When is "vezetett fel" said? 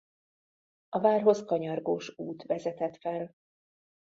2.43-3.35